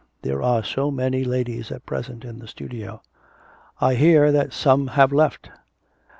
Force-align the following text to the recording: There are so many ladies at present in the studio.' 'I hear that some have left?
There 0.23 0.41
are 0.41 0.63
so 0.63 0.89
many 0.89 1.23
ladies 1.23 1.71
at 1.71 1.85
present 1.85 2.25
in 2.25 2.39
the 2.39 2.47
studio.' 2.47 3.03
'I 3.79 3.93
hear 3.93 4.31
that 4.31 4.51
some 4.51 4.87
have 4.97 5.13
left? 5.13 5.51